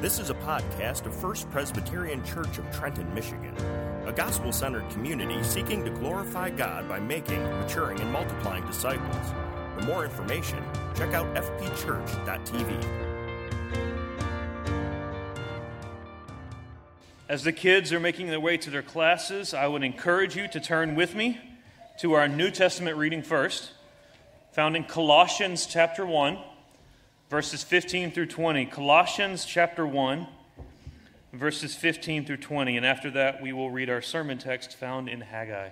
[0.00, 3.54] This is a podcast of First Presbyterian Church of Trenton, Michigan,
[4.06, 9.34] a gospel centered community seeking to glorify God by making, maturing, and multiplying disciples.
[9.74, 10.64] For more information,
[10.94, 12.82] check out fpchurch.tv.
[17.28, 20.60] As the kids are making their way to their classes, I would encourage you to
[20.60, 21.38] turn with me
[21.98, 23.72] to our New Testament reading first,
[24.52, 26.38] found in Colossians chapter 1
[27.30, 28.66] verses 15 through 20.
[28.66, 30.26] Colossians chapter 1,
[31.32, 32.76] verses 15 through 20.
[32.76, 35.70] And after that, we will read our sermon text found in Haggai.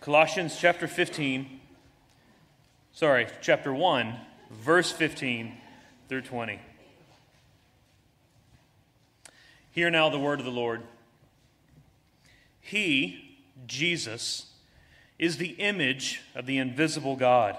[0.00, 1.60] Colossians chapter 15,
[2.92, 4.14] sorry, chapter 1,
[4.50, 5.54] verse 15
[6.08, 6.58] through 20.
[9.72, 10.82] Hear now the word of the Lord.
[12.60, 14.46] He, Jesus,
[15.18, 17.58] is the image of the invisible God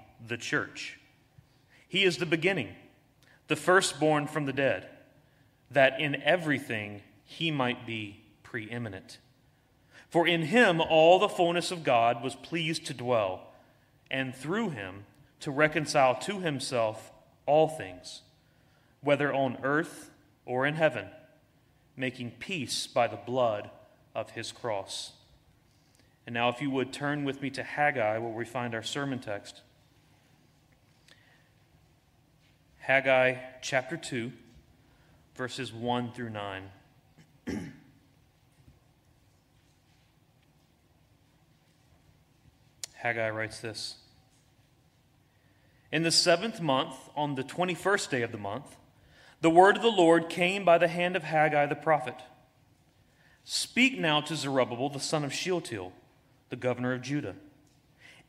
[0.27, 0.99] the church.
[1.87, 2.69] He is the beginning,
[3.47, 4.87] the firstborn from the dead,
[5.69, 9.17] that in everything he might be preeminent.
[10.09, 13.47] For in him all the fullness of God was pleased to dwell,
[14.09, 15.05] and through him
[15.39, 17.11] to reconcile to himself
[17.45, 18.21] all things,
[19.01, 20.11] whether on earth
[20.45, 21.07] or in heaven,
[21.95, 23.69] making peace by the blood
[24.13, 25.13] of his cross.
[26.25, 29.19] And now, if you would turn with me to Haggai, where we find our sermon
[29.19, 29.61] text.
[32.81, 34.31] Haggai chapter 2,
[35.35, 36.63] verses 1 through 9.
[42.95, 43.97] Haggai writes this
[45.91, 48.75] In the seventh month, on the 21st day of the month,
[49.41, 52.15] the word of the Lord came by the hand of Haggai the prophet.
[53.43, 55.93] Speak now to Zerubbabel the son of Shealtiel,
[56.49, 57.35] the governor of Judah,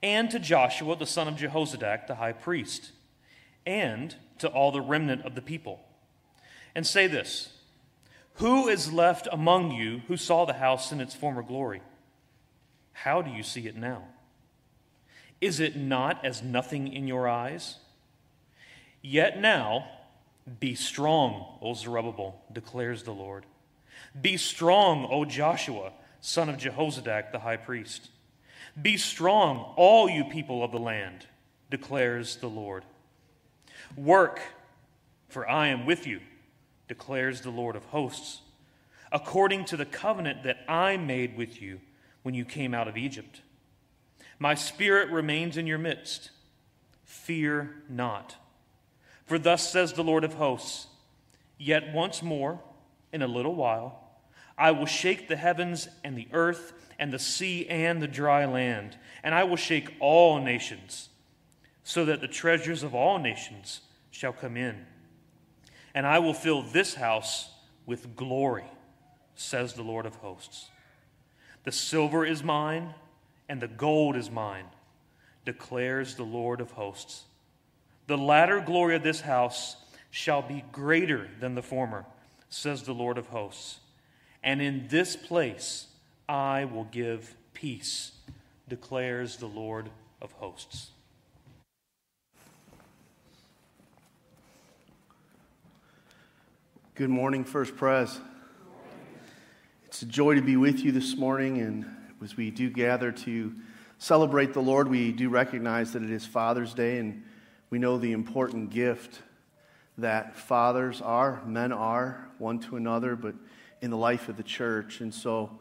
[0.03, 2.93] and to Joshua the son of Jehozadak, the high priest,
[3.65, 5.81] and to all the remnant of the people.
[6.75, 7.49] And say this
[8.35, 11.81] Who is left among you who saw the house in its former glory?
[12.93, 14.05] How do you see it now?
[15.41, 17.77] Is it not as nothing in your eyes?
[19.01, 19.87] Yet now,
[20.61, 23.47] be strong, O Zerubbabel, declares the Lord.
[24.21, 28.11] Be strong, O Joshua, son of Jehozadak the high priest.
[28.81, 31.27] Be strong, all you people of the land,
[31.71, 32.85] declares the Lord.
[33.97, 34.41] Work,
[35.29, 36.21] for I am with you,
[36.89, 38.41] declares the Lord of hosts,
[39.11, 41.81] according to the covenant that I made with you
[42.23, 43.43] when you came out of Egypt.
[44.39, 46.31] My spirit remains in your midst.
[47.05, 48.37] Fear not.
[49.27, 50.87] For thus says the Lord of hosts
[51.59, 52.61] Yet once more,
[53.13, 54.01] in a little while,
[54.59, 58.97] I will shake the heavens and the earth and the sea and the dry land,
[59.23, 61.09] and I will shake all nations
[61.85, 64.87] so that the treasures of all nations shall come in.
[65.95, 67.51] And I will fill this house
[67.87, 68.65] with glory,
[69.35, 70.69] says the Lord of hosts.
[71.65, 72.95] The silver is mine,
[73.49, 74.67] and the gold is mine,
[75.45, 77.25] declares the Lord of hosts.
[78.07, 79.77] The latter glory of this house
[80.11, 82.05] shall be greater than the former,
[82.49, 83.81] says the Lord of hosts.
[84.43, 85.87] And in this place
[86.29, 88.13] I will give peace,
[88.69, 90.92] declares the Lord of hosts.
[96.95, 98.21] Good morning, First Pres.
[99.87, 101.87] It's a joy to be with you this morning, and
[102.23, 103.55] as we do gather to
[103.97, 107.25] celebrate the Lord, we do recognize that it is Father's Day, and
[107.71, 109.23] we know the important gift
[109.97, 113.37] that fathers are, men are, one to another, but
[113.81, 115.01] in the life of the church.
[115.01, 115.61] And so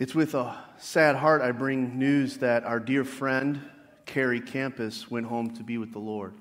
[0.00, 3.60] it's with a sad heart I bring news that our dear friend,
[4.06, 6.34] Carrie Campus, went home to be with the Lord.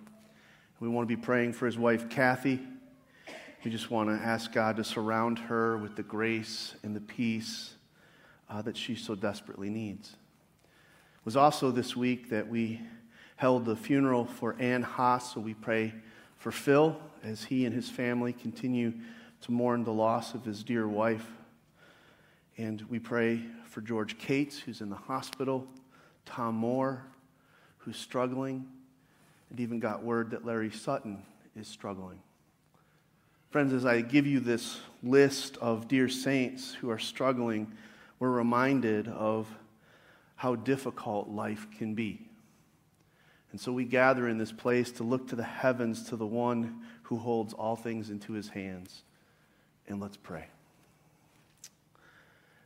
[0.79, 2.61] We want to be praying for his wife, Kathy
[3.63, 7.73] we just want to ask God to surround her with the grace and the peace
[8.49, 10.11] uh, that she so desperately needs.
[10.63, 12.79] It was also this week that we
[13.35, 15.93] held the funeral for Ann Haas, so we pray
[16.37, 18.93] for Phil as he and his family continue
[19.41, 21.25] to mourn the loss of his dear wife.
[22.57, 25.67] And we pray for George Cates, who's in the hospital,
[26.25, 27.03] Tom Moore,
[27.79, 28.65] who's struggling,
[29.49, 31.23] and even got word that Larry Sutton
[31.57, 32.21] is struggling.
[33.49, 37.73] Friends, as I give you this list of dear saints who are struggling,
[38.19, 39.47] we're reminded of
[40.35, 42.29] how difficult life can be.
[43.51, 46.81] And so we gather in this place to look to the heavens, to the one
[47.01, 49.01] who holds all things into his hands.
[49.87, 50.45] And let's pray.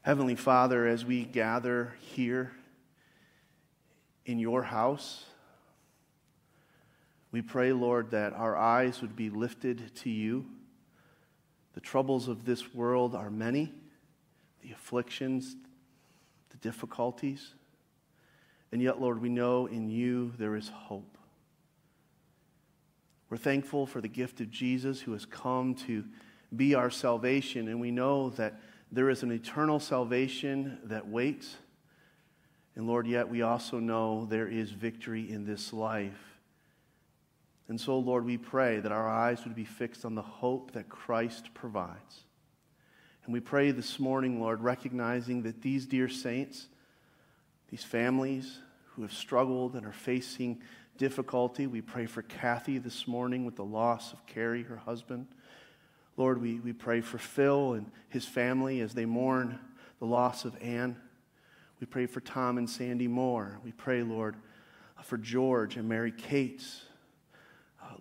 [0.02, 2.52] Heavenly Father, as we gather here
[4.26, 5.24] in your house,
[7.32, 10.46] we pray, Lord, that our eyes would be lifted to you.
[11.74, 13.72] The troubles of this world are many,
[14.62, 15.56] the afflictions,
[16.50, 17.54] the difficulties.
[18.72, 21.18] And yet, Lord, we know in you there is hope.
[23.30, 26.04] We're thankful for the gift of Jesus who has come to
[26.56, 28.60] be our salvation, and we know that
[28.92, 31.56] there is an eternal salvation that waits.
[32.76, 36.33] And Lord, yet we also know there is victory in this life.
[37.68, 40.90] And so, Lord, we pray that our eyes would be fixed on the hope that
[40.90, 42.24] Christ provides.
[43.26, 46.68] And we pray this morning, Lord, recognizing that these dear saints,
[47.70, 48.60] these families
[48.96, 50.62] who have struggled and are facing
[50.98, 51.68] difficulty.
[51.68, 55.28] We pray for Kathy this morning with the loss of Carrie, her husband.
[56.18, 59.60] Lord, we, we pray for Phil and his family as they mourn
[60.00, 60.98] the loss of Anne.
[61.80, 63.60] We pray for Tom and Sandy Moore.
[63.64, 64.36] We pray, Lord,
[65.02, 66.84] for George and Mary Cates.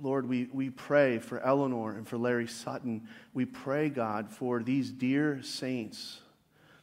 [0.01, 3.09] Lord, we, we pray for Eleanor and for Larry Sutton.
[3.35, 6.21] We pray, God, for these dear saints.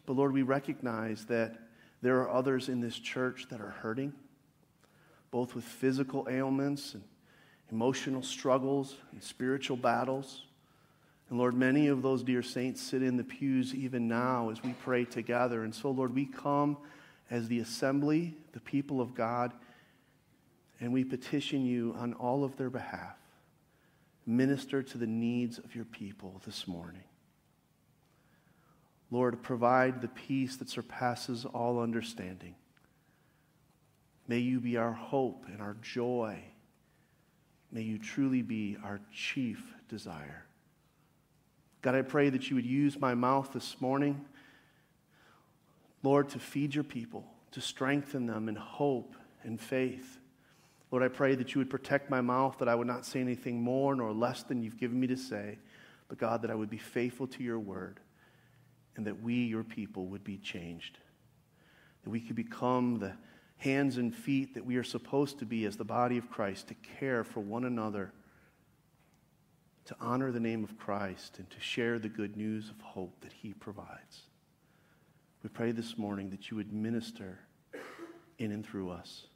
[0.06, 1.57] But Lord, we recognize that
[2.01, 4.13] there are others in this church that are hurting,
[5.31, 7.03] both with physical ailments and
[7.71, 10.44] emotional struggles and spiritual battles.
[11.29, 14.73] And Lord, many of those dear saints sit in the pews even now as we
[14.73, 15.63] pray together.
[15.63, 16.77] And so, Lord, we come
[17.29, 19.53] as the assembly, the people of God,
[20.79, 23.17] and we petition you on all of their behalf.
[24.25, 27.03] Minister to the needs of your people this morning.
[29.11, 32.55] Lord, provide the peace that surpasses all understanding.
[34.27, 36.39] May you be our hope and our joy.
[37.71, 40.45] May you truly be our chief desire.
[41.81, 44.25] God, I pray that you would use my mouth this morning,
[46.03, 50.19] Lord, to feed your people, to strengthen them in hope and faith.
[50.91, 53.62] Lord, I pray that you would protect my mouth, that I would not say anything
[53.62, 55.59] more nor less than you've given me to say,
[56.07, 58.00] but God, that I would be faithful to your word
[58.95, 60.97] and that we, your people, would be changed.
[62.03, 63.13] That we could become the
[63.57, 66.74] hands and feet that we are supposed to be as the body of Christ to
[67.00, 68.12] care for one another,
[69.85, 73.33] to honor the name of Christ, and to share the good news of hope that
[73.33, 74.24] He provides.
[75.44, 77.39] We pray this morning that you would minister
[78.38, 79.27] in and through us.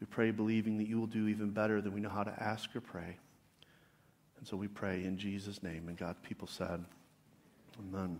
[0.00, 2.74] We pray believing that you will do even better than we know how to ask
[2.74, 3.16] or pray.
[4.38, 5.88] And so we pray in Jesus' name.
[5.88, 6.84] And God's people said,
[7.78, 8.18] Amen.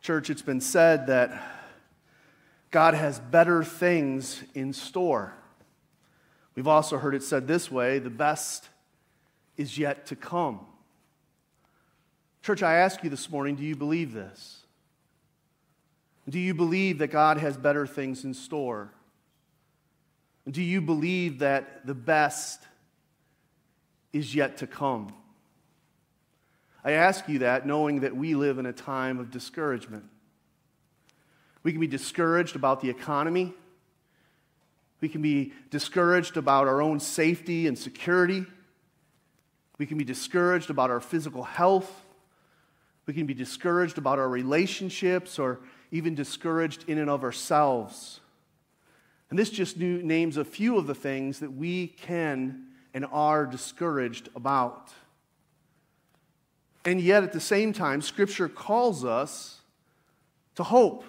[0.00, 1.42] Church, it's been said that
[2.70, 5.32] God has better things in store.
[6.54, 8.68] We've also heard it said this way the best
[9.56, 10.60] is yet to come.
[12.42, 14.64] Church, I ask you this morning do you believe this?
[16.28, 18.90] Do you believe that God has better things in store?
[20.50, 22.60] Do you believe that the best
[24.12, 25.12] is yet to come?
[26.84, 30.04] I ask you that knowing that we live in a time of discouragement.
[31.62, 33.54] We can be discouraged about the economy.
[35.00, 38.44] We can be discouraged about our own safety and security.
[39.78, 42.04] We can be discouraged about our physical health.
[43.06, 45.60] We can be discouraged about our relationships or
[45.90, 48.20] even discouraged in and of ourselves.
[49.30, 54.28] And this just names a few of the things that we can and are discouraged
[54.36, 54.92] about.
[56.84, 59.60] And yet, at the same time, Scripture calls us
[60.54, 61.04] to hope.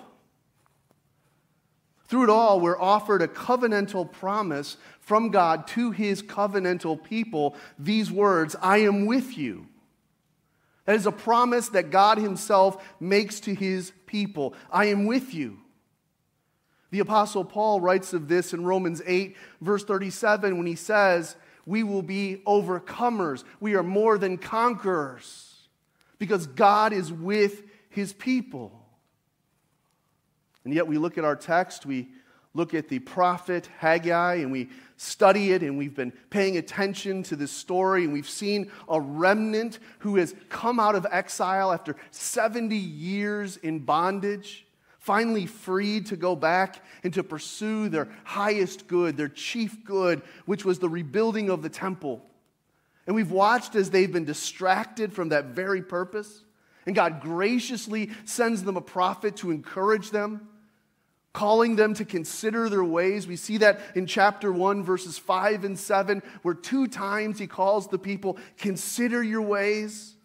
[2.07, 8.11] Through it all, we're offered a covenantal promise from God to his covenantal people these
[8.11, 9.67] words I am with you.
[10.85, 15.59] That is a promise that God himself makes to his people I am with you.
[16.95, 21.35] The Apostle Paul writes of this in Romans 8, verse 37, when he says,
[21.65, 23.43] We will be overcomers.
[23.59, 25.67] We are more than conquerors
[26.19, 28.87] because God is with his people.
[30.63, 32.07] And yet we look at our text, we
[32.53, 37.35] look at the prophet Haggai, and we study it, and we've been paying attention to
[37.35, 42.73] this story, and we've seen a remnant who has come out of exile after 70
[42.73, 44.64] years in bondage,
[45.05, 50.65] finally freed to go back and to pursue their highest good, their chief good, which
[50.65, 52.25] was the rebuilding of the temple.
[53.05, 56.43] And we've watched as they've been distracted from that very purpose.
[56.87, 60.49] And God graciously sends them a prophet to encourage them,
[61.33, 63.27] calling them to consider their ways.
[63.27, 67.87] We see that in chapter 1, verses 5 and 7, where two times he calls
[67.87, 70.15] the people, Consider your ways.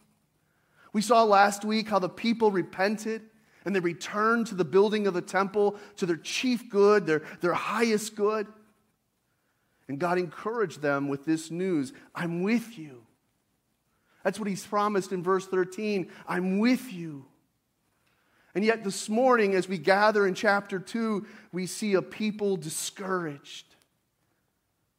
[0.94, 3.29] We saw last week how the people repented
[3.64, 7.54] and they returned to the building of the temple, to their chief good, their, their
[7.54, 8.46] highest good.
[9.88, 13.02] And God encouraged them with this news I'm with you.
[14.24, 17.26] That's what He's promised in verse 13 I'm with you.
[18.54, 23.66] And yet, this morning, as we gather in chapter 2, we see a people discouraged.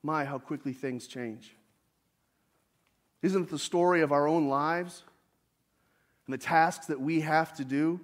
[0.04, 1.56] My, how quickly things change.
[3.22, 5.04] Isn't it the story of our own lives
[6.26, 8.00] and the tasks that we have to do?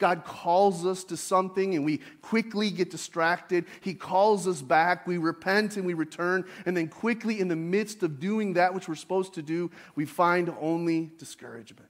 [0.00, 3.66] God calls us to something and we quickly get distracted.
[3.82, 5.06] He calls us back.
[5.06, 6.44] We repent and we return.
[6.66, 10.06] And then, quickly, in the midst of doing that which we're supposed to do, we
[10.06, 11.88] find only discouragement.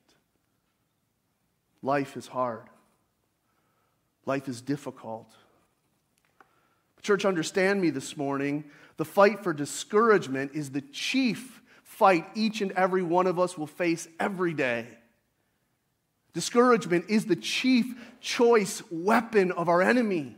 [1.83, 2.69] Life is hard,
[4.27, 5.31] life is difficult.
[7.01, 8.65] Church, understand me this morning.
[8.99, 13.67] The fight for discouragement is the chief fight each and every one of us will
[13.67, 14.87] face every day.
[16.33, 17.87] Discouragement is the chief
[18.21, 20.37] choice weapon of our enemy.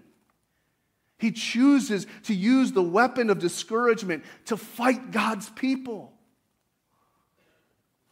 [1.18, 6.12] He chooses to use the weapon of discouragement to fight God's people.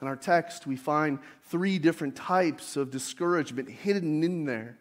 [0.00, 4.78] In our text, we find three different types of discouragement hidden in there.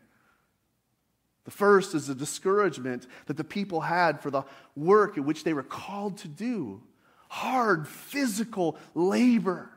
[1.46, 4.44] The first is the discouragement that the people had for the
[4.76, 6.82] work which they were called to do
[7.30, 9.70] hard physical labor.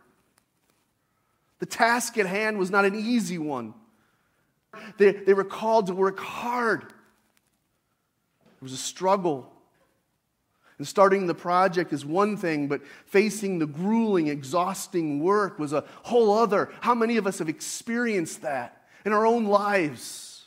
[1.63, 3.75] The task at hand was not an easy one.
[4.99, 6.83] They, they were called to work hard.
[6.83, 9.49] It was a struggle.
[10.79, 15.85] And starting the project is one thing, but facing the grueling, exhausting work was a
[16.03, 16.73] whole other.
[16.81, 20.45] How many of us have experienced that in our own lives?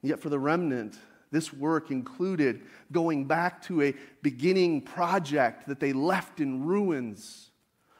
[0.00, 0.96] Yet for the remnant,
[1.30, 7.50] this work included going back to a beginning project that they left in ruins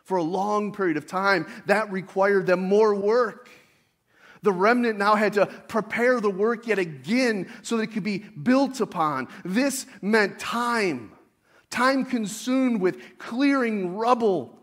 [0.04, 1.46] for a long period of time.
[1.66, 3.50] That required them more work.
[4.42, 8.18] The remnant now had to prepare the work yet again so that it could be
[8.18, 9.28] built upon.
[9.42, 11.12] This meant time,
[11.70, 14.58] time consumed with clearing rubble,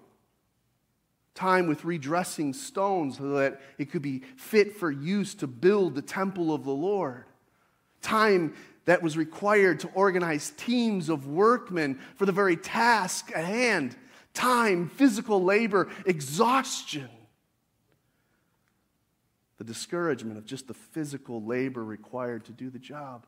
[1.33, 6.03] time with redressing stones so that it could be fit for use to build the
[6.03, 7.25] temple of the Lord,
[8.03, 8.53] time
[8.85, 13.95] that was required to organize teams of workmen for the very task at hand
[14.33, 17.09] time, physical labor, exhaustion.
[19.57, 23.25] The discouragement of just the physical labor required to do the job.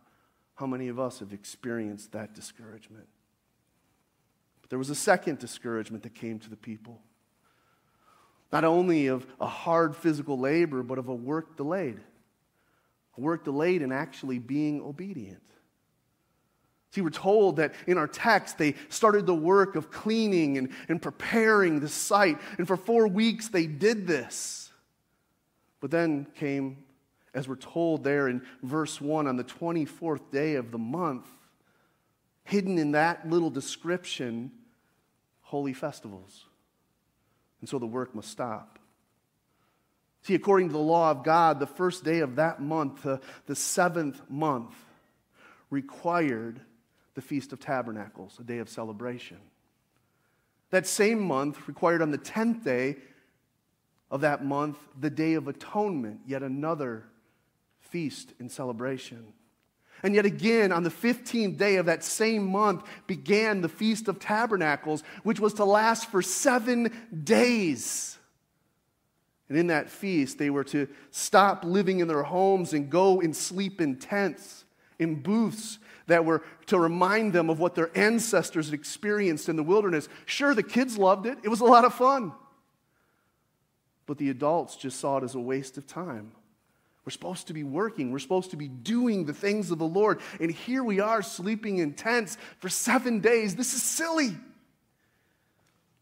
[0.56, 3.08] How many of us have experienced that discouragement?
[4.62, 7.02] But there was a second discouragement that came to the people.
[8.52, 12.00] Not only of a hard physical labor, but of a work delayed.
[13.18, 15.44] A work delayed in actually being obedient.
[16.94, 21.02] See, we're told that in our text, they started the work of cleaning and, and
[21.02, 22.38] preparing the site.
[22.60, 24.72] And for four weeks, they did this.
[25.80, 26.84] But then came,
[27.34, 31.26] as we're told there in verse 1, on the 24th day of the month,
[32.44, 34.52] hidden in that little description,
[35.42, 36.46] holy festivals.
[37.60, 38.78] And so the work must stop.
[40.22, 44.22] See, according to the law of God, the first day of that month, the seventh
[44.30, 44.76] month,
[45.72, 46.62] required
[47.16, 49.38] the Feast of Tabernacles, a day of celebration.
[50.72, 52.98] That same month required on the 10th day
[54.10, 57.06] of that month the Day of Atonement, yet another
[57.80, 59.34] feast and celebration.
[60.02, 64.20] And yet again, on the 15th day of that same month, began the Feast of
[64.20, 66.92] Tabernacles, which was to last for seven
[67.24, 68.18] days.
[69.48, 73.36] And in that feast, they were to stop living in their homes and go and
[73.36, 74.66] sleep in tents,
[75.00, 79.64] in booths, that were to remind them of what their ancestors had experienced in the
[79.64, 80.10] wilderness.
[80.26, 82.34] Sure, the kids loved it, it was a lot of fun.
[84.06, 86.34] But the adults just saw it as a waste of time.
[87.06, 88.12] We're supposed to be working.
[88.12, 90.22] We're supposed to be doing the things of the Lord.
[90.40, 93.56] And here we are sleeping in tents for seven days.
[93.56, 94.38] This is silly.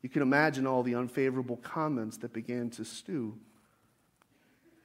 [0.03, 3.38] You can imagine all the unfavorable comments that began to stew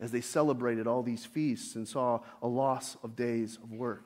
[0.00, 4.05] as they celebrated all these feasts and saw a loss of days of work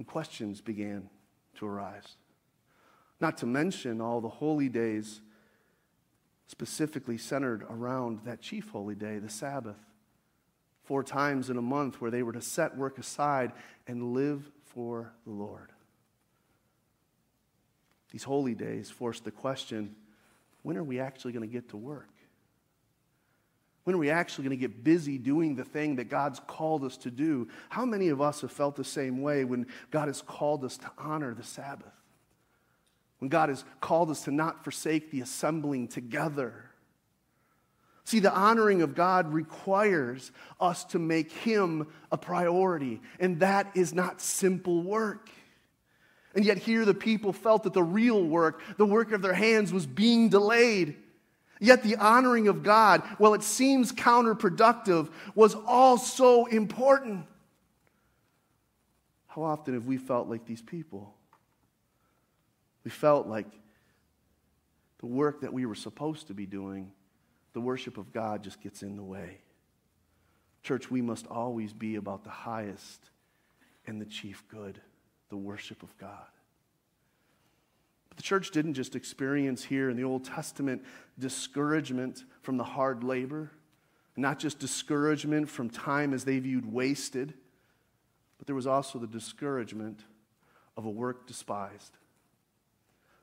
[0.00, 1.10] and questions began
[1.54, 2.16] to arise.
[3.20, 5.20] Not to mention all the holy days
[6.46, 9.76] specifically centered around that chief holy day, the Sabbath.
[10.84, 13.52] Four times in a month where they were to set work aside
[13.86, 15.70] and live for the Lord.
[18.10, 19.96] These holy days force the question
[20.62, 22.08] when are we actually going to get to work?
[23.84, 26.96] When are we actually going to get busy doing the thing that God's called us
[26.98, 27.48] to do?
[27.70, 30.90] How many of us have felt the same way when God has called us to
[30.98, 31.92] honor the Sabbath?
[33.18, 36.70] When God has called us to not forsake the assembling together?
[38.04, 43.94] See, the honoring of God requires us to make Him a priority, and that is
[43.94, 45.30] not simple work.
[46.34, 49.72] And yet, here the people felt that the real work, the work of their hands,
[49.72, 50.96] was being delayed.
[51.60, 57.26] Yet, the honoring of God, while it seems counterproductive, was all so important.
[59.28, 61.14] How often have we felt like these people?
[62.82, 63.46] We felt like
[65.00, 66.90] the work that we were supposed to be doing,
[67.52, 69.38] the worship of God just gets in the way.
[70.62, 73.10] Church, we must always be about the highest
[73.86, 74.80] and the chief good
[75.30, 76.26] the worship of God.
[78.20, 80.84] The church didn't just experience here in the Old Testament
[81.18, 83.50] discouragement from the hard labor,
[84.14, 87.32] not just discouragement from time as they viewed wasted,
[88.36, 90.00] but there was also the discouragement
[90.76, 91.96] of a work despised.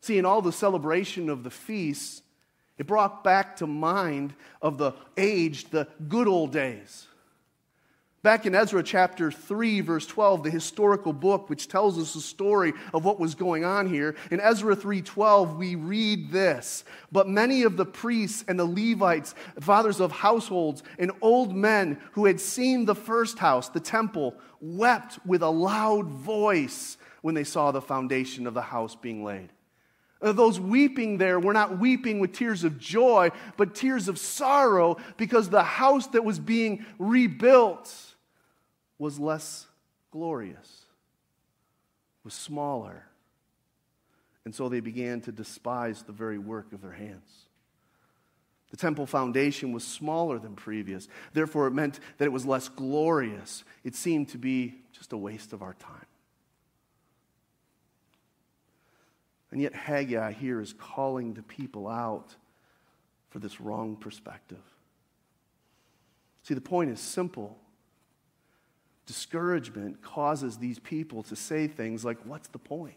[0.01, 2.23] See, in all the celebration of the feasts,
[2.79, 7.05] it brought back to mind of the aged, the good old days.
[8.27, 12.73] Back in Ezra chapter 3, verse 12, the historical book which tells us the story
[12.93, 17.77] of what was going on here, in Ezra 3:12 we read this, "But many of
[17.77, 22.95] the priests and the Levites, fathers of households, and old men who had seen the
[22.95, 28.53] first house, the temple, wept with a loud voice when they saw the foundation of
[28.53, 29.53] the house being laid."
[30.21, 34.97] Uh, those weeping there were not weeping with tears of joy, but tears of sorrow
[35.15, 38.06] because the house that was being rebuilt
[38.99, 39.67] was less
[40.11, 40.85] glorious,
[42.23, 43.03] was smaller.
[44.45, 47.47] And so they began to despise the very work of their hands.
[48.71, 51.07] The temple foundation was smaller than previous.
[51.33, 53.63] Therefore, it meant that it was less glorious.
[53.83, 56.05] It seemed to be just a waste of our time.
[59.51, 62.35] And yet, Haggai here is calling the people out
[63.29, 64.63] for this wrong perspective.
[66.43, 67.57] See, the point is simple
[69.07, 72.95] discouragement causes these people to say things like, What's the point?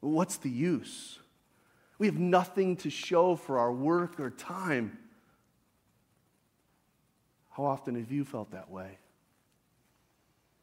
[0.00, 1.18] What's the use?
[1.98, 4.98] We have nothing to show for our work or time.
[7.50, 8.98] How often have you felt that way?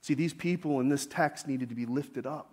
[0.01, 2.51] See, these people in this text needed to be lifted up.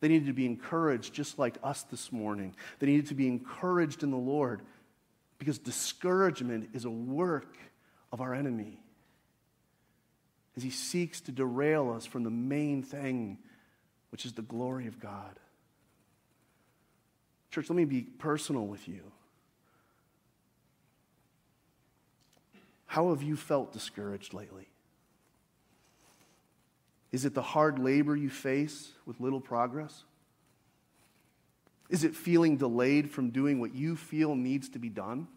[0.00, 2.54] They needed to be encouraged, just like us this morning.
[2.78, 4.62] They needed to be encouraged in the Lord
[5.38, 7.58] because discouragement is a work
[8.10, 8.80] of our enemy
[10.58, 13.38] as he seeks to derail us from the main thing,
[14.10, 15.38] which is the glory of God.
[17.52, 19.12] Church, let me be personal with you.
[22.86, 24.66] How have you felt discouraged lately?
[27.12, 30.02] Is it the hard labor you face with little progress?
[31.88, 35.28] Is it feeling delayed from doing what you feel needs to be done?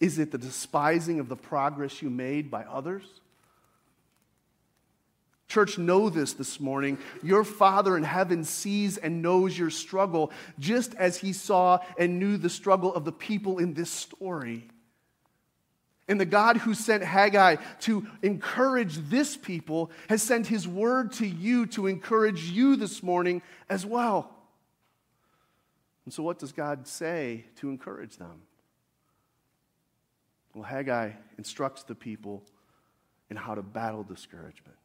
[0.00, 3.04] Is it the despising of the progress you made by others?
[5.46, 6.98] Church, know this this morning.
[7.22, 12.36] Your Father in heaven sees and knows your struggle just as he saw and knew
[12.36, 14.66] the struggle of the people in this story.
[16.08, 21.26] And the God who sent Haggai to encourage this people has sent his word to
[21.26, 24.30] you to encourage you this morning as well.
[26.04, 28.42] And so, what does God say to encourage them?
[30.54, 32.44] Well, Haggai instructs the people
[33.28, 34.76] in how to battle discouragement.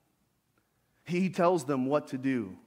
[1.03, 2.57] He tells them what to do.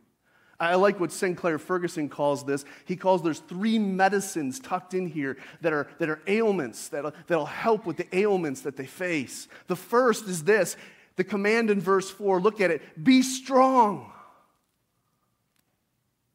[0.61, 2.65] I like what Sinclair Ferguson calls this.
[2.85, 7.47] He calls there's three medicines tucked in here that are, that are ailments, that'll, that'll
[7.47, 9.49] help with the ailments that they face.
[9.67, 10.77] The first is this
[11.17, 14.13] the command in verse 4 look at it be strong.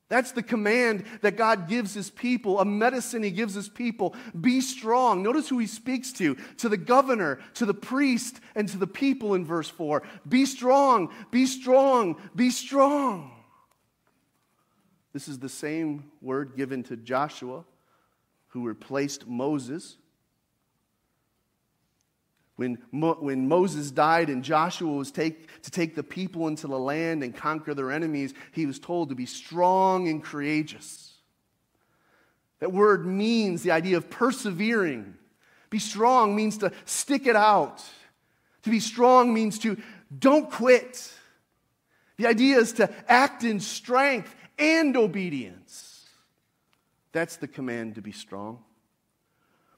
[0.09, 4.15] That's the command that God gives his people, a medicine he gives his people.
[4.39, 5.21] Be strong.
[5.21, 9.33] Notice who he speaks to to the governor, to the priest, and to the people
[9.33, 10.03] in verse 4.
[10.27, 13.31] Be strong, be strong, be strong.
[15.11, 17.65] This is the same word given to Joshua,
[18.49, 19.97] who replaced Moses
[22.57, 26.77] when, Mo- when Moses died and Joshua was take, to take the people into the
[26.77, 31.13] land and conquer their enemies, he was told to be strong and courageous.
[32.59, 35.15] That word means the idea of persevering.
[35.69, 37.83] Be strong means to stick it out.
[38.63, 39.77] To be strong means to
[40.17, 41.13] don't quit.
[42.17, 46.07] The idea is to act in strength and obedience.
[47.11, 48.63] That's the command to be strong.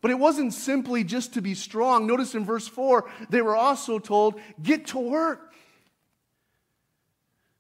[0.02, 2.08] But it wasn't simply just to be strong.
[2.08, 5.54] Notice in verse 4, they were also told, get to work.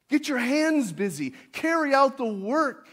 [0.09, 1.33] Get your hands busy.
[1.51, 2.87] Carry out the work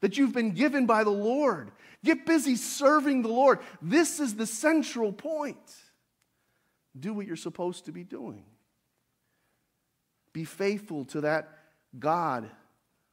[0.00, 1.70] that you've been given by the Lord.
[2.04, 3.58] Get busy serving the Lord.
[3.80, 5.58] This is the central point.
[6.98, 8.44] Do what you're supposed to be doing.
[10.32, 11.48] Be faithful to that
[11.98, 12.48] God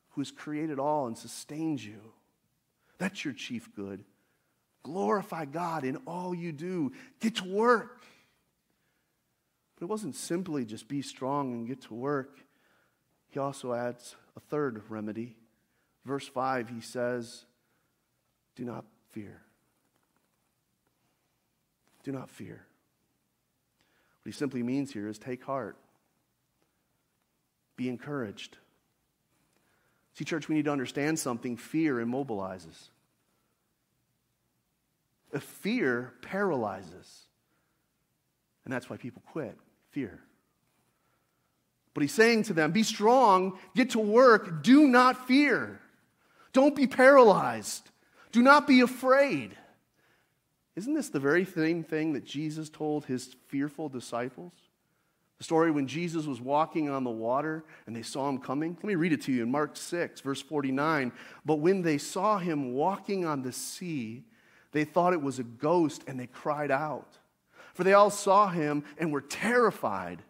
[0.10, 2.00] who has created all and sustains you.
[2.98, 4.04] That's your chief good.
[4.90, 6.92] Glorify God in all you do.
[7.20, 8.02] Get to work.
[9.76, 12.40] But it wasn't simply just be strong and get to work.
[13.30, 15.36] He also adds a third remedy.
[16.06, 17.46] Verse 5, he says,
[18.56, 19.44] Do not fear.
[22.02, 22.66] Do not fear.
[24.24, 25.78] What he simply means here is take heart,
[27.76, 28.58] be encouraged.
[30.16, 32.90] See, church, we need to understand something fear immobilizes.
[35.38, 37.26] Fear paralyzes.
[38.66, 39.58] And that's why people quit
[39.92, 40.20] fear.
[41.94, 45.80] But he's saying to them, Be strong, get to work, do not fear.
[46.54, 47.90] Don't be paralyzed,
[48.32, 49.56] do not be afraid.
[50.76, 54.54] Isn't this the very same thing that Jesus told his fearful disciples?
[55.40, 58.76] The story when Jesus was walking on the water and they saw him coming.
[58.76, 61.12] Let me read it to you in Mark 6, verse 49.
[61.46, 64.26] But when they saw him walking on the sea,
[64.72, 67.18] they thought it was a ghost and they cried out.
[67.74, 70.22] For they all saw him and were terrified.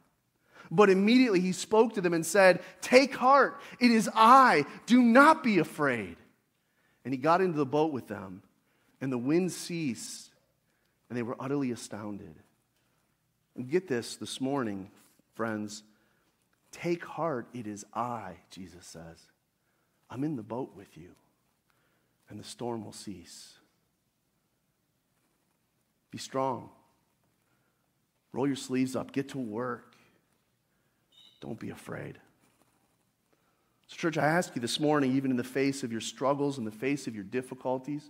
[0.71, 5.43] But immediately he spoke to them and said, Take heart, it is I, do not
[5.43, 6.17] be afraid.
[7.04, 8.43] And he got into the boat with them,
[9.02, 10.30] and the wind ceased,
[11.10, 12.36] and they were utterly astounded.
[13.56, 14.91] And get this this morning,
[15.34, 15.84] friends.
[16.71, 19.17] Take heart, it is I, Jesus says.
[20.10, 21.10] I'm in the boat with you,
[22.30, 23.59] and the storm will cease.
[26.12, 26.69] Be strong.
[28.34, 29.12] Roll your sleeves up.
[29.12, 29.95] Get to work.
[31.41, 32.19] Don't be afraid.
[33.88, 36.65] So, church, I ask you this morning, even in the face of your struggles, in
[36.65, 38.10] the face of your difficulties,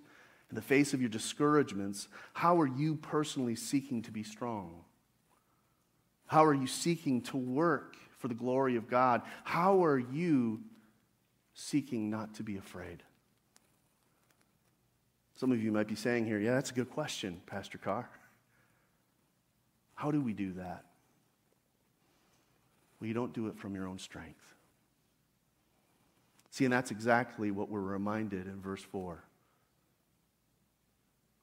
[0.49, 4.83] in the face of your discouragements, how are you personally seeking to be strong?
[6.27, 9.21] How are you seeking to work for the glory of God?
[9.43, 10.61] How are you
[11.53, 13.03] seeking not to be afraid?
[15.39, 18.09] Some of you might be saying here, yeah, that's a good question, Pastor Carr.
[19.95, 20.83] How do we do that?
[22.99, 24.53] Well, you don't do it from your own strength.
[26.49, 29.23] See, and that's exactly what we're reminded in verse 4.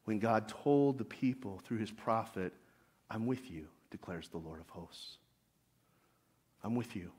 [0.05, 2.53] When God told the people through his prophet,
[3.11, 5.17] I'm with you, declares the Lord of hosts.
[6.63, 7.13] I'm with you.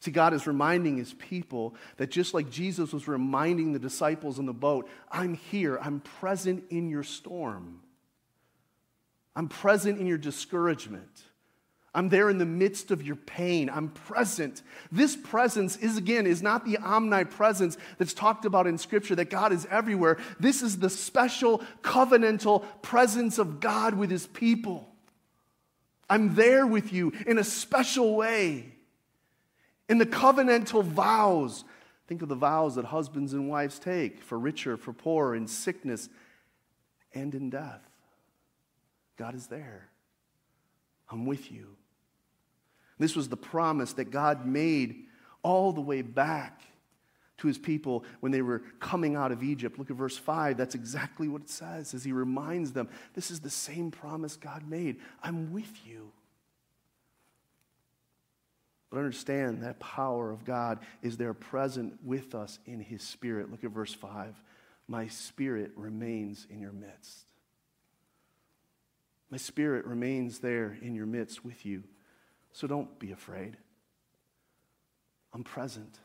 [0.00, 4.46] See, God is reminding his people that just like Jesus was reminding the disciples in
[4.46, 7.80] the boat, I'm here, I'm present in your storm,
[9.36, 11.24] I'm present in your discouragement.
[11.92, 13.68] I'm there in the midst of your pain.
[13.68, 14.62] I'm present.
[14.92, 19.52] This presence is, again, is not the omnipresence that's talked about in Scripture, that God
[19.52, 20.18] is everywhere.
[20.38, 24.88] This is the special covenantal presence of God with His people.
[26.08, 28.72] I'm there with you in a special way.
[29.90, 31.64] In the covenantal vows,
[32.06, 36.08] think of the vows that husbands and wives take for richer, for poorer, in sickness,
[37.12, 37.82] and in death.
[39.16, 39.88] God is there.
[41.10, 41.76] I'm with you.
[43.00, 45.06] This was the promise that God made
[45.42, 46.62] all the way back
[47.38, 49.76] to his people when they were coming out of Egypt.
[49.76, 50.56] Look at verse 5.
[50.56, 54.68] That's exactly what it says as he reminds them this is the same promise God
[54.68, 55.00] made.
[55.20, 56.12] I'm with you.
[58.90, 63.50] But understand that power of God is there present with us in his spirit.
[63.50, 64.34] Look at verse 5.
[64.88, 67.26] My spirit remains in your midst.
[69.30, 71.84] My spirit remains there in your midst with you.
[72.52, 73.56] So don't be afraid.
[75.32, 76.00] I'm present.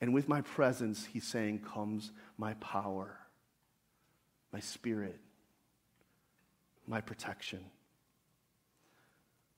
[0.00, 3.18] And with my presence, he's saying, comes my power,
[4.52, 5.18] my spirit,
[6.86, 7.60] my protection.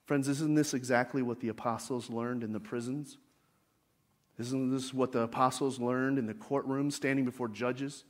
[0.05, 3.17] Friends, isn't this exactly what the apostles learned in the prisons?
[4.37, 8.03] Isn't this what the apostles learned in the courtroom, standing before judges?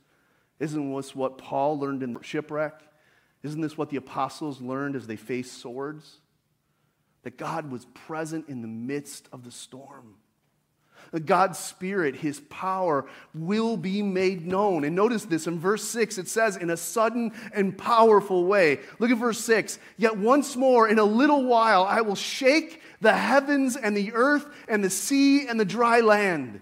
[0.58, 2.80] Isn't this what Paul learned in the shipwreck?
[3.42, 6.20] Isn't this what the apostles learned as they faced swords?
[7.24, 10.14] that God was present in the midst of the storm.
[11.20, 14.84] God's Spirit, His power will be made known.
[14.84, 18.80] And notice this in verse 6, it says, in a sudden and powerful way.
[18.98, 19.78] Look at verse 6.
[19.96, 24.46] Yet once more, in a little while, I will shake the heavens and the earth
[24.68, 26.60] and the sea and the dry land.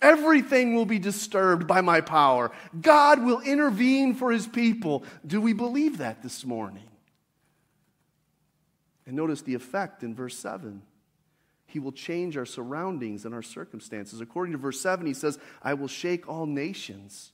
[0.00, 2.50] Everything will be disturbed by my power.
[2.80, 5.04] God will intervene for his people.
[5.26, 6.88] Do we believe that this morning?
[9.06, 10.82] And notice the effect in verse 7.
[11.72, 14.20] He will change our surroundings and our circumstances.
[14.20, 17.32] According to verse 7, he says, I will shake all nations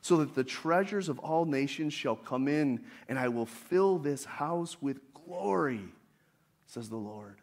[0.00, 4.24] so that the treasures of all nations shall come in, and I will fill this
[4.24, 5.82] house with glory,
[6.66, 7.40] says the Lord.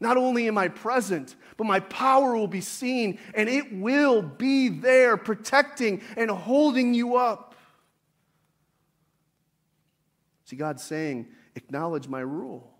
[0.00, 4.70] Not only am I present, but my power will be seen, and it will be
[4.70, 7.54] there protecting and holding you up.
[10.46, 12.75] See, God's saying, acknowledge my rule.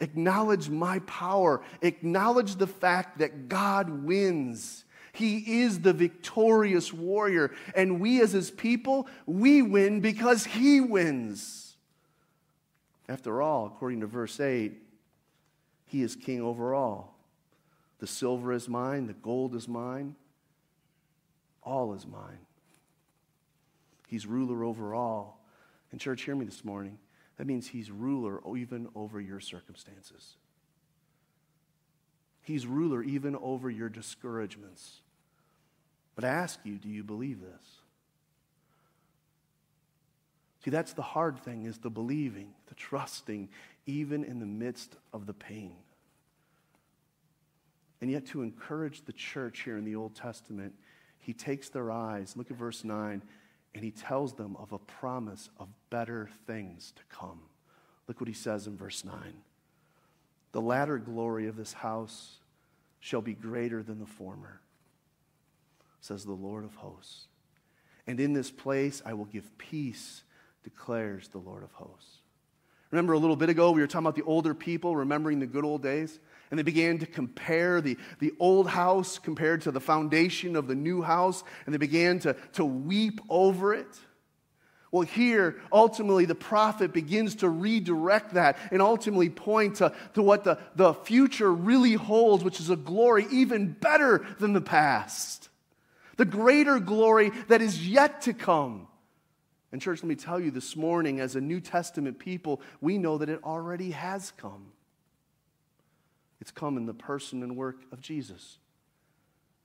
[0.00, 1.62] Acknowledge my power.
[1.82, 4.84] Acknowledge the fact that God wins.
[5.12, 7.52] He is the victorious warrior.
[7.74, 11.76] And we, as his people, we win because he wins.
[13.08, 14.72] After all, according to verse 8,
[15.86, 17.18] he is king over all.
[17.98, 20.14] The silver is mine, the gold is mine,
[21.62, 22.38] all is mine.
[24.06, 25.44] He's ruler over all.
[25.92, 26.98] And, church, hear me this morning.
[27.40, 30.36] That means he's ruler even over your circumstances.
[32.42, 35.00] He's ruler even over your discouragements.
[36.14, 37.62] But I ask you, do you believe this?
[40.62, 43.48] See, that's the hard thing is the believing, the trusting,
[43.86, 45.76] even in the midst of the pain.
[48.02, 50.74] And yet, to encourage the church here in the Old Testament,
[51.16, 53.22] he takes their eyes, look at verse 9,
[53.74, 57.40] and he tells them of a promise of better things to come.
[58.08, 59.14] Look what he says in verse 9
[60.52, 62.38] The latter glory of this house
[62.98, 64.60] shall be greater than the former,
[66.00, 67.26] says the Lord of hosts.
[68.06, 70.24] And in this place I will give peace,
[70.64, 72.18] declares the Lord of hosts.
[72.90, 75.64] Remember a little bit ago, we were talking about the older people remembering the good
[75.64, 76.18] old days?
[76.50, 80.74] And they began to compare the, the old house compared to the foundation of the
[80.74, 83.86] new house, and they began to, to weep over it.
[84.92, 90.42] Well, here, ultimately, the prophet begins to redirect that and ultimately point to, to what
[90.42, 95.48] the, the future really holds, which is a glory even better than the past.
[96.16, 98.88] The greater glory that is yet to come.
[99.70, 103.18] And, church, let me tell you this morning, as a New Testament people, we know
[103.18, 104.72] that it already has come.
[106.40, 108.58] It's come in the person and work of Jesus.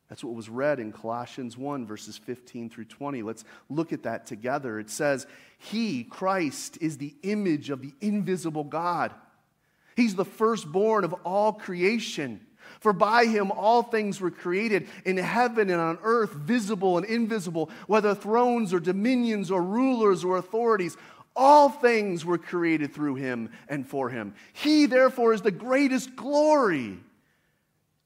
[0.10, 3.24] That's what was read in Colossians 1, verses 15 through 20.
[3.24, 4.80] Let's look at that together.
[4.80, 5.26] It says,
[5.58, 9.14] He, Christ, is the image of the invisible God.
[9.96, 12.42] He's the firstborn of all creation.
[12.80, 17.70] For by him all things were created in heaven and on earth, visible and invisible,
[17.88, 20.98] whether thrones or dominions or rulers or authorities.
[21.36, 24.36] All things were created through him and for him.
[24.54, 26.98] He, therefore, is the greatest glory.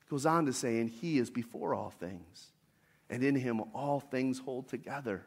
[0.09, 2.47] Goes on to say, and he is before all things,
[3.09, 5.23] and in him all things hold together.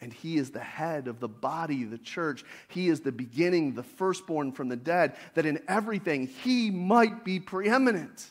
[0.00, 2.44] And he is the head of the body, the church.
[2.66, 7.38] He is the beginning, the firstborn from the dead, that in everything he might be
[7.38, 8.26] preeminent.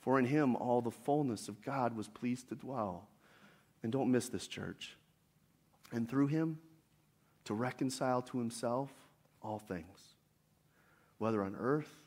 [0.00, 3.06] For in him all the fullness of God was pleased to dwell.
[3.84, 4.96] And don't miss this, church.
[5.92, 6.58] And through him,
[7.44, 8.90] to reconcile to himself
[9.42, 10.14] all things,
[11.18, 12.00] whether on earth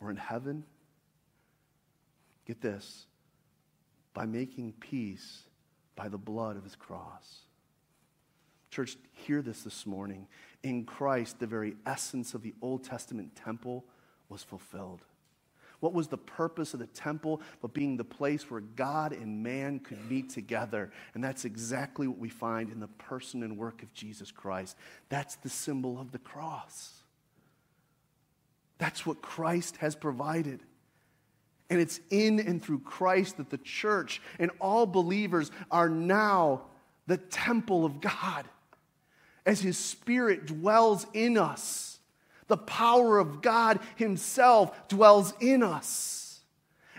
[0.00, 0.64] or in heaven.
[2.46, 3.06] Get this
[4.12, 5.42] by making peace
[5.96, 7.40] by the blood of his cross.
[8.70, 10.26] Church, hear this this morning.
[10.62, 13.84] In Christ, the very essence of the Old Testament temple
[14.28, 15.02] was fulfilled.
[15.84, 19.80] What was the purpose of the temple but being the place where God and man
[19.80, 20.90] could meet together?
[21.12, 24.78] And that's exactly what we find in the person and work of Jesus Christ.
[25.10, 27.02] That's the symbol of the cross.
[28.78, 30.60] That's what Christ has provided.
[31.68, 36.62] And it's in and through Christ that the church and all believers are now
[37.06, 38.46] the temple of God
[39.44, 41.93] as His Spirit dwells in us.
[42.46, 46.40] The power of God Himself dwells in us.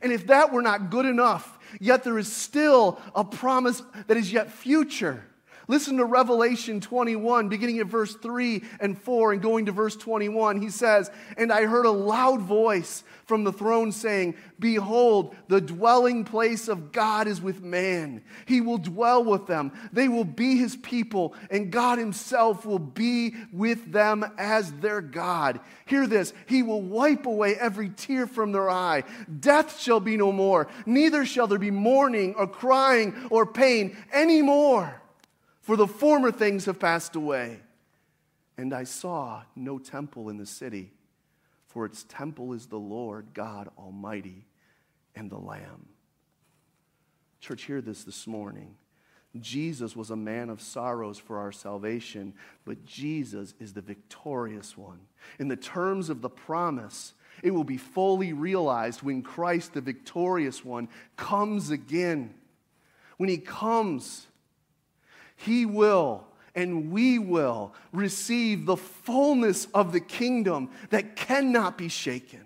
[0.02, 4.32] And if that were not good enough, yet there is still a promise that is
[4.32, 5.26] yet future.
[5.68, 10.62] Listen to Revelation 21, beginning at verse 3 and 4 and going to verse 21.
[10.62, 16.24] He says, And I heard a loud voice from the throne saying, Behold, the dwelling
[16.24, 18.24] place of God is with man.
[18.46, 19.72] He will dwell with them.
[19.92, 25.60] They will be his people, and God himself will be with them as their God.
[25.86, 29.04] Hear this He will wipe away every tear from their eye.
[29.40, 35.02] Death shall be no more, neither shall there be mourning or crying or pain anymore
[35.66, 37.60] for the former things have passed away.
[38.56, 40.92] And I saw no temple in the city,
[41.66, 44.46] for its temple is the Lord God Almighty
[45.16, 45.88] and the Lamb.
[47.40, 48.76] Church, hear this this morning.
[49.40, 55.00] Jesus was a man of sorrows for our salvation, but Jesus is the victorious one.
[55.40, 60.64] In the terms of the promise, it will be fully realized when Christ, the victorious
[60.64, 62.36] one, comes again.
[63.18, 64.28] When he comes,
[65.46, 72.42] he will and we will receive the fullness of the kingdom that cannot be shaken.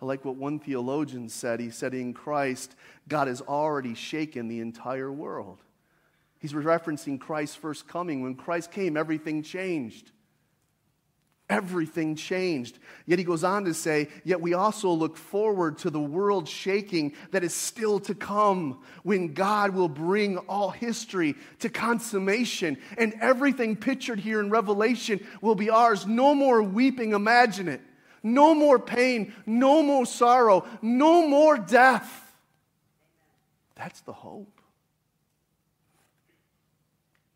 [0.00, 1.60] I like what one theologian said.
[1.60, 2.74] He said, In Christ,
[3.08, 5.58] God has already shaken the entire world.
[6.38, 8.22] He's referencing Christ's first coming.
[8.22, 10.10] When Christ came, everything changed
[11.52, 12.78] everything changed.
[13.04, 17.12] Yet he goes on to say, Yet we also look forward to the world shaking
[17.30, 23.76] that is still to come when God will bring all history to consummation and everything
[23.76, 26.06] pictured here in Revelation will be ours.
[26.06, 27.82] No more weeping, imagine it.
[28.22, 32.34] No more pain, no more sorrow, no more death.
[33.74, 34.60] That's the hope.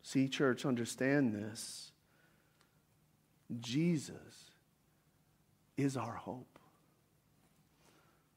[0.01, 1.86] See, church, understand this.
[3.59, 4.51] Jesus
[5.77, 6.59] is our hope.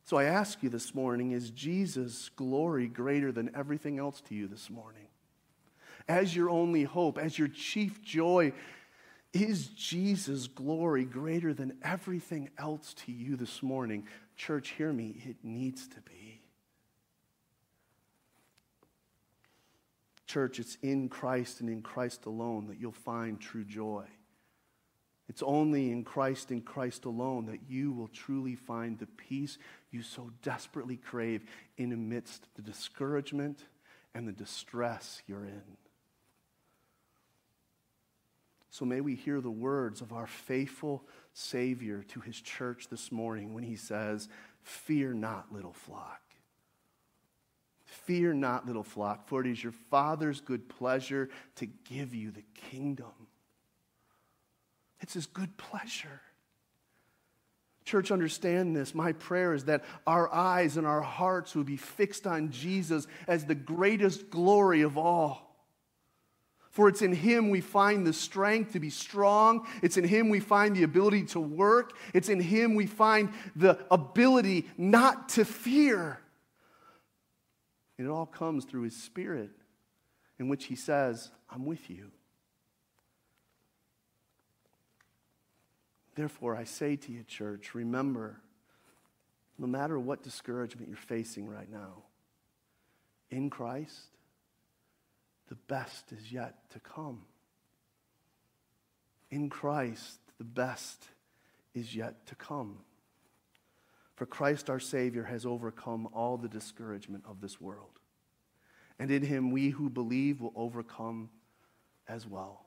[0.05, 4.49] So I ask you this morning is Jesus' glory greater than everything else to you
[4.49, 5.07] this morning?
[6.09, 8.53] As your only hope, as your chief joy,
[9.33, 14.07] is Jesus' glory greater than everything else to you this morning?
[14.37, 16.41] Church, hear me, it needs to be.
[20.27, 24.07] Church, it's in Christ and in Christ alone that you'll find true joy.
[25.31, 29.59] It's only in Christ and Christ alone that you will truly find the peace
[29.93, 31.45] you so desperately crave
[31.77, 33.65] in amidst the discouragement
[34.13, 35.63] and the distress you're in.
[38.71, 43.55] So may we hear the words of our faithful Savior to his church this morning
[43.55, 44.29] when he says,
[44.65, 46.23] Fear not, little flock.
[47.85, 52.45] Fear not, little flock, for it is your Father's good pleasure to give you the
[52.69, 53.20] kingdom.
[55.01, 56.21] It's His good pleasure.
[57.85, 58.95] Church, understand this.
[58.95, 63.45] My prayer is that our eyes and our hearts would be fixed on Jesus as
[63.45, 65.47] the greatest glory of all.
[66.71, 69.67] For it's in Him we find the strength to be strong.
[69.83, 71.95] It's in Him we find the ability to work.
[72.15, 76.21] It's in Him we find the ability not to fear.
[77.99, 79.51] And it all comes through His Spirit,
[80.39, 82.13] in which He says, I'm with you.
[86.21, 88.43] Therefore, I say to you, church, remember,
[89.59, 92.03] no matter what discouragement you're facing right now,
[93.31, 94.19] in Christ,
[95.49, 97.23] the best is yet to come.
[99.31, 101.09] In Christ, the best
[101.73, 102.81] is yet to come.
[104.15, 107.99] For Christ our Savior has overcome all the discouragement of this world.
[108.99, 111.31] And in him, we who believe will overcome
[112.07, 112.67] as well.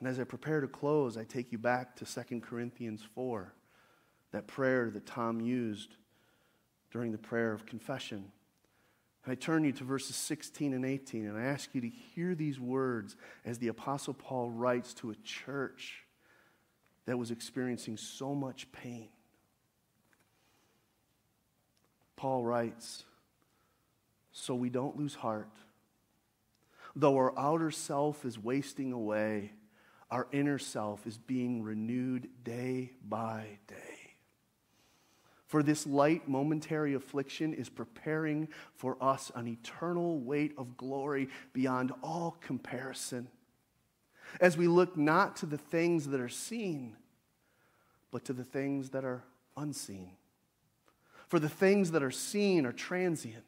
[0.00, 3.52] And as I prepare to close, I take you back to 2 Corinthians 4,
[4.32, 5.94] that prayer that Tom used
[6.90, 8.32] during the prayer of confession.
[9.24, 12.34] And I turn you to verses 16 and 18, and I ask you to hear
[12.34, 16.04] these words as the Apostle Paul writes to a church
[17.04, 19.10] that was experiencing so much pain.
[22.16, 23.04] Paul writes,
[24.32, 25.50] So we don't lose heart.
[26.96, 29.52] Though our outer self is wasting away,
[30.10, 33.76] our inner self is being renewed day by day.
[35.46, 41.92] For this light momentary affliction is preparing for us an eternal weight of glory beyond
[42.02, 43.28] all comparison.
[44.40, 46.96] As we look not to the things that are seen,
[48.12, 49.24] but to the things that are
[49.56, 50.12] unseen.
[51.26, 53.44] For the things that are seen are transient,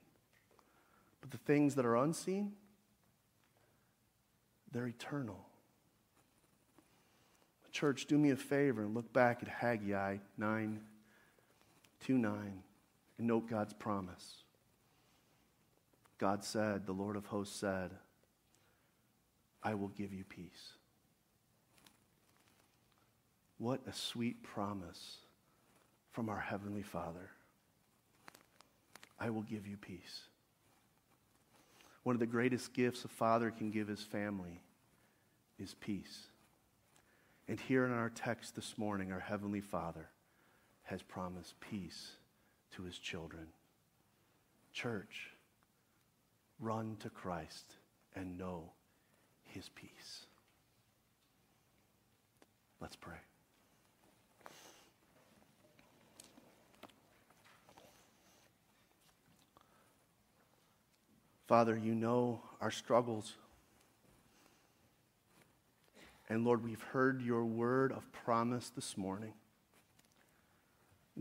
[1.20, 2.52] but the things that are unseen,
[4.72, 5.46] they're eternal.
[7.72, 10.80] Church, do me a favor and look back at Haggai 9
[12.04, 12.62] 2 9
[13.18, 14.42] and note God's promise.
[16.18, 17.90] God said, the Lord of hosts said,
[19.62, 20.74] I will give you peace.
[23.58, 25.18] What a sweet promise
[26.10, 27.30] from our Heavenly Father.
[29.18, 30.22] I will give you peace.
[32.02, 34.60] One of the greatest gifts a father can give his family
[35.58, 36.26] is peace.
[37.52, 40.08] And here in our text this morning, our Heavenly Father
[40.84, 42.12] has promised peace
[42.74, 43.48] to his children.
[44.72, 45.32] Church,
[46.58, 47.74] run to Christ
[48.16, 48.70] and know
[49.44, 50.24] his peace.
[52.80, 53.18] Let's pray.
[61.46, 63.34] Father, you know our struggles.
[66.32, 69.34] And Lord, we've heard your word of promise this morning.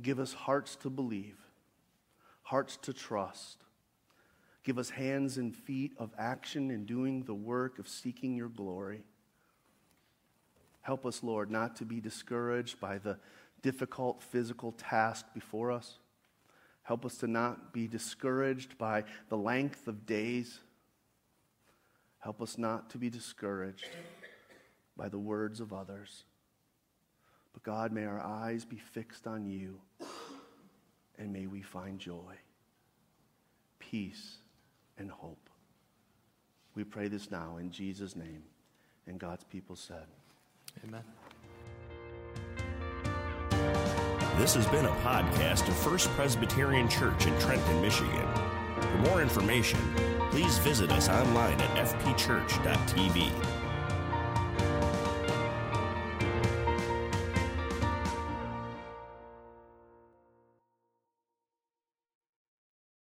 [0.02, 1.36] Give us hearts to believe,
[2.44, 3.58] hearts to trust.
[4.64, 9.04] Give us hands and feet of action in doing the work of seeking your glory.
[10.80, 13.18] Help us, Lord, not to be discouraged by the
[13.62, 15.98] difficult physical task before us.
[16.84, 20.62] Help us to not be discouraged by the length of days.
[22.20, 23.90] Help us not to be discouraged
[24.98, 26.26] by the words of others.
[27.54, 29.80] But God, may our eyes be fixed on you,
[31.18, 32.36] and may we find joy,
[33.80, 34.38] peace,
[34.98, 35.50] and hope.
[36.76, 38.44] We pray this now in Jesus' name.
[39.08, 40.06] And God's people said,
[40.88, 41.04] Amen.
[44.38, 48.28] This has been a podcast of First Presbyterian Church in Trenton, Michigan.
[48.80, 49.80] For more information,
[50.32, 53.61] please visit us online at fpchurch.tv.